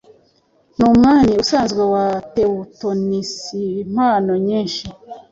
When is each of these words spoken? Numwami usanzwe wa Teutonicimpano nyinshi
Numwami 0.77 1.31
usanzwe 1.43 1.83
wa 1.93 2.05
Teutonicimpano 2.33 4.33
nyinshi 4.47 4.85